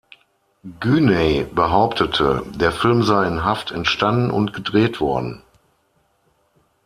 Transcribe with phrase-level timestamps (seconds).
[0.79, 5.43] Güney behauptete, der Film sei in Haft entstanden und gedreht worden.